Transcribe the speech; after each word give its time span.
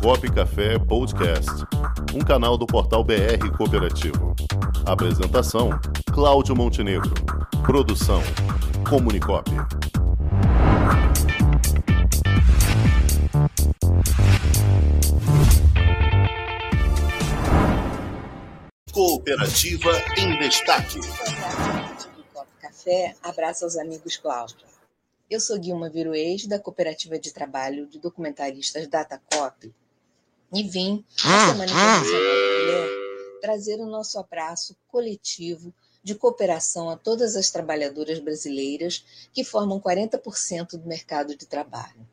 Cop 0.00 0.30
Café 0.32 0.78
Podcast, 0.78 1.50
um 2.14 2.20
canal 2.20 2.56
do 2.56 2.66
portal 2.66 3.04
BR 3.04 3.50
Cooperativo. 3.56 4.34
Apresentação: 4.86 5.70
Cláudio 6.12 6.54
Montenegro. 6.54 7.12
Produção: 7.64 8.22
Comunicop. 8.88 9.50
Cooperativa 18.92 19.90
em 20.16 20.38
Destaque. 20.38 21.00
Café, 22.60 23.14
abraço 23.22 23.64
aos 23.64 23.76
amigos 23.76 24.16
Cláudio. 24.16 24.71
Eu 25.32 25.40
sou 25.40 25.58
Guilma 25.58 25.88
Viruês, 25.88 26.46
da 26.46 26.58
Cooperativa 26.58 27.18
de 27.18 27.32
Trabalho 27.32 27.86
de 27.86 27.98
Documentaristas 27.98 28.86
Datacop, 28.86 29.74
e 30.52 30.62
vim, 30.62 31.02
na 31.24 31.48
Semana 31.48 31.72
Internacional 31.72 32.22
da 32.22 32.58
Mulher, 32.58 32.88
trazer 33.40 33.80
o 33.80 33.86
nosso 33.86 34.18
abraço 34.18 34.76
coletivo 34.88 35.72
de 36.04 36.14
cooperação 36.14 36.90
a 36.90 36.98
todas 36.98 37.34
as 37.34 37.48
trabalhadoras 37.48 38.18
brasileiras 38.18 39.06
que 39.32 39.42
formam 39.42 39.80
40% 39.80 40.72
do 40.72 40.86
mercado 40.86 41.34
de 41.34 41.46
trabalho. 41.46 42.06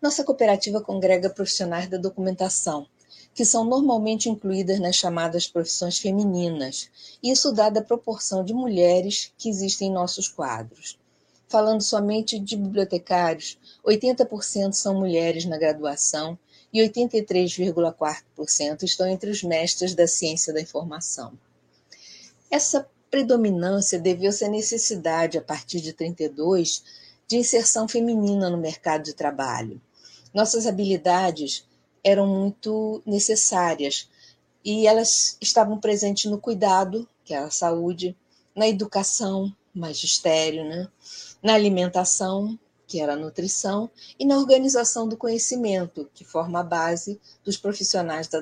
Nossa 0.00 0.24
cooperativa 0.24 0.80
congrega 0.80 1.28
profissionais 1.28 1.88
da 1.88 1.98
documentação, 1.98 2.86
que 3.34 3.44
são 3.44 3.66
normalmente 3.66 4.30
incluídas 4.30 4.80
nas 4.80 4.96
chamadas 4.96 5.46
profissões 5.46 5.98
femininas, 5.98 6.88
isso 7.22 7.52
dada 7.52 7.80
a 7.80 7.84
proporção 7.84 8.42
de 8.42 8.54
mulheres 8.54 9.30
que 9.36 9.50
existem 9.50 9.88
em 9.88 9.92
nossos 9.92 10.26
quadros. 10.26 10.98
Falando 11.50 11.82
somente 11.82 12.38
de 12.38 12.56
bibliotecários, 12.56 13.58
80% 13.84 14.72
são 14.72 14.94
mulheres 14.94 15.44
na 15.44 15.58
graduação 15.58 16.38
e 16.72 16.80
83,4% 16.80 18.84
estão 18.84 19.08
entre 19.08 19.28
os 19.28 19.42
mestres 19.42 19.92
da 19.92 20.06
ciência 20.06 20.54
da 20.54 20.60
informação. 20.60 21.32
Essa 22.48 22.88
predominância 23.10 23.98
deveu-se 23.98 24.44
à 24.44 24.48
necessidade, 24.48 25.38
a 25.38 25.42
partir 25.42 25.80
de 25.80 25.92
32, 25.92 26.84
de 27.26 27.38
inserção 27.38 27.88
feminina 27.88 28.48
no 28.48 28.56
mercado 28.56 29.02
de 29.02 29.12
trabalho. 29.12 29.80
Nossas 30.32 30.68
habilidades 30.68 31.66
eram 32.04 32.28
muito 32.28 33.02
necessárias 33.04 34.08
e 34.64 34.86
elas 34.86 35.36
estavam 35.40 35.80
presentes 35.80 36.30
no 36.30 36.38
cuidado, 36.38 37.08
que 37.24 37.34
é 37.34 37.38
a 37.38 37.50
saúde, 37.50 38.16
na 38.54 38.68
educação, 38.68 39.52
magistério, 39.74 40.64
né? 40.64 40.88
Na 41.42 41.54
alimentação, 41.54 42.58
que 42.86 43.00
era 43.00 43.12
a 43.12 43.16
nutrição, 43.16 43.88
e 44.18 44.24
na 44.24 44.36
organização 44.36 45.08
do 45.08 45.16
conhecimento, 45.16 46.10
que 46.12 46.24
forma 46.24 46.60
a 46.60 46.64
base 46.64 47.20
dos 47.44 47.56
profissionais 47.56 48.28
da. 48.28 48.40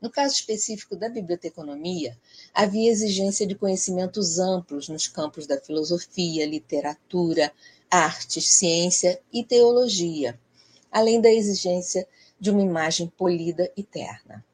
No 0.00 0.10
caso 0.10 0.34
específico 0.34 0.94
da 0.94 1.08
biblioteconomia, 1.08 2.16
havia 2.54 2.90
exigência 2.90 3.46
de 3.46 3.54
conhecimentos 3.54 4.38
amplos 4.38 4.88
nos 4.88 5.08
campos 5.08 5.46
da 5.46 5.60
filosofia, 5.60 6.46
literatura, 6.46 7.52
artes, 7.90 8.46
ciência 8.46 9.20
e 9.32 9.42
teologia, 9.42 10.38
além 10.90 11.20
da 11.20 11.32
exigência 11.32 12.06
de 12.38 12.50
uma 12.50 12.62
imagem 12.62 13.08
polida 13.08 13.70
e 13.76 13.82
terna. 13.82 14.44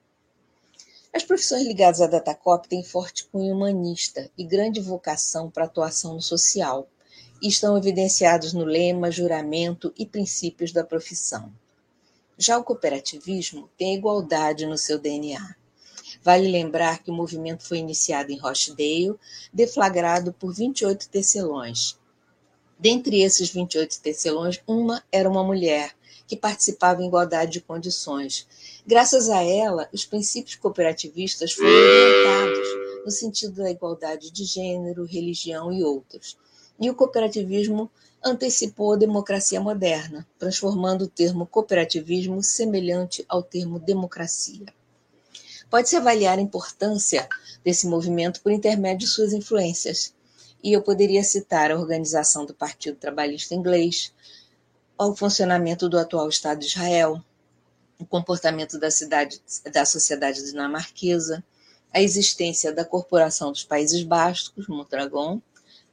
As 1.14 1.22
profissões 1.22 1.64
ligadas 1.64 2.00
à 2.00 2.08
Datacop 2.08 2.68
têm 2.68 2.82
forte 2.82 3.26
cunho 3.26 3.54
humanista 3.54 4.28
e 4.36 4.44
grande 4.44 4.80
vocação 4.80 5.48
para 5.48 5.64
atuação 5.64 6.14
no 6.14 6.20
social, 6.20 6.88
e 7.40 7.46
estão 7.46 7.78
evidenciados 7.78 8.52
no 8.52 8.64
lema, 8.64 9.12
juramento 9.12 9.94
e 9.96 10.04
princípios 10.04 10.72
da 10.72 10.82
profissão. 10.82 11.52
Já 12.36 12.58
o 12.58 12.64
cooperativismo 12.64 13.70
tem 13.78 13.94
igualdade 13.94 14.66
no 14.66 14.76
seu 14.76 14.98
DNA. 14.98 15.54
Vale 16.20 16.50
lembrar 16.50 17.00
que 17.00 17.12
o 17.12 17.14
movimento 17.14 17.62
foi 17.62 17.78
iniciado 17.78 18.32
em 18.32 18.38
Rochdale, 18.38 19.14
deflagrado 19.52 20.32
por 20.32 20.52
28 20.52 21.08
tecelões. 21.08 21.96
Dentre 22.76 23.22
esses 23.22 23.50
28 23.50 24.00
tecelões, 24.00 24.60
uma 24.66 25.04
era 25.12 25.30
uma 25.30 25.44
mulher, 25.44 25.94
que 26.26 26.36
participava 26.36 27.02
em 27.02 27.06
igualdade 27.06 27.52
de 27.52 27.60
condições. 27.60 28.46
Graças 28.86 29.28
a 29.28 29.42
ela, 29.42 29.88
os 29.92 30.04
princípios 30.04 30.56
cooperativistas 30.56 31.52
foram 31.52 31.68
orientados 31.68 32.68
no 33.04 33.10
sentido 33.10 33.62
da 33.62 33.70
igualdade 33.70 34.30
de 34.30 34.44
gênero, 34.44 35.04
religião 35.04 35.72
e 35.72 35.82
outros. 35.82 36.38
E 36.80 36.90
o 36.90 36.94
cooperativismo 36.94 37.90
antecipou 38.24 38.94
a 38.94 38.96
democracia 38.96 39.60
moderna, 39.60 40.26
transformando 40.38 41.02
o 41.02 41.08
termo 41.08 41.46
cooperativismo 41.46 42.42
semelhante 42.42 43.24
ao 43.28 43.42
termo 43.42 43.78
democracia. 43.78 44.66
Pode-se 45.68 45.96
avaliar 45.96 46.38
a 46.38 46.42
importância 46.42 47.28
desse 47.62 47.86
movimento 47.86 48.40
por 48.40 48.50
intermédio 48.50 49.06
de 49.06 49.12
suas 49.12 49.32
influências. 49.32 50.14
E 50.62 50.72
eu 50.72 50.80
poderia 50.80 51.22
citar 51.22 51.70
a 51.70 51.78
organização 51.78 52.46
do 52.46 52.54
Partido 52.54 52.96
Trabalhista 52.96 53.54
Inglês, 53.54 54.12
ao 54.96 55.14
funcionamento 55.14 55.88
do 55.88 55.98
atual 55.98 56.28
Estado 56.28 56.60
de 56.60 56.66
Israel, 56.66 57.22
o 57.98 58.06
comportamento 58.06 58.78
da, 58.78 58.90
cidade, 58.90 59.40
da 59.72 59.84
sociedade 59.84 60.44
dinamarquesa, 60.44 61.44
a 61.92 62.00
existência 62.00 62.72
da 62.72 62.84
Corporação 62.84 63.52
dos 63.52 63.64
Países 63.64 64.02
Bascos, 64.02 64.66
Mondragon, 64.66 65.40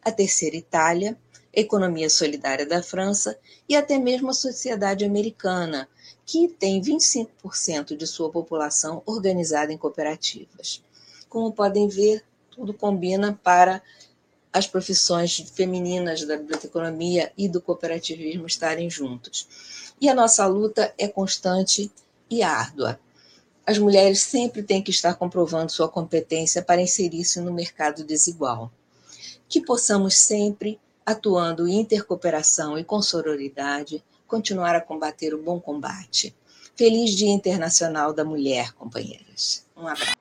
a 0.03 0.11
Terceira 0.11 0.55
Itália, 0.55 1.17
a 1.55 1.59
economia 1.59 2.09
solidária 2.09 2.65
da 2.65 2.81
França 2.81 3.37
e 3.67 3.75
até 3.75 3.97
mesmo 3.97 4.29
a 4.29 4.33
sociedade 4.33 5.05
americana, 5.05 5.87
que 6.25 6.47
tem 6.47 6.81
25% 6.81 7.95
de 7.95 8.07
sua 8.07 8.31
população 8.31 9.03
organizada 9.05 9.71
em 9.71 9.77
cooperativas. 9.77 10.83
Como 11.27 11.51
podem 11.51 11.87
ver, 11.87 12.23
tudo 12.49 12.73
combina 12.73 13.39
para 13.43 13.81
as 14.53 14.67
profissões 14.67 15.37
femininas 15.53 16.25
da 16.25 16.37
biblioteconomia 16.37 17.31
e 17.37 17.47
do 17.47 17.61
cooperativismo 17.61 18.45
estarem 18.45 18.89
juntos. 18.89 19.47
E 19.99 20.09
a 20.09 20.13
nossa 20.13 20.45
luta 20.45 20.93
é 20.97 21.07
constante 21.07 21.91
e 22.29 22.43
árdua. 22.43 22.99
As 23.65 23.77
mulheres 23.77 24.21
sempre 24.21 24.63
têm 24.63 24.81
que 24.81 24.91
estar 24.91 25.13
comprovando 25.15 25.71
sua 25.71 25.87
competência 25.87 26.61
para 26.61 26.81
inserir-se 26.81 27.39
no 27.39 27.53
mercado 27.53 28.03
desigual. 28.03 28.71
Que 29.47 29.61
possamos 29.61 30.15
sempre, 30.17 30.79
atuando 31.05 31.67
em 31.67 31.79
intercooperação 31.79 32.77
e 32.77 32.83
com 32.83 33.01
sororidade, 33.01 34.03
continuar 34.27 34.75
a 34.75 34.81
combater 34.81 35.33
o 35.33 35.41
bom 35.41 35.59
combate. 35.59 36.35
Feliz 36.75 37.11
Dia 37.11 37.31
Internacional 37.31 38.13
da 38.13 38.25
Mulher, 38.25 38.73
companheiras. 38.73 39.65
Um 39.77 39.87
abraço. 39.87 40.20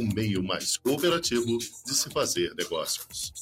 o 0.00 0.14
meio 0.14 0.42
mais 0.42 0.78
cooperativo 0.78 1.58
de 1.58 1.94
se 1.94 2.08
fazer 2.10 2.54
negócios. 2.54 3.32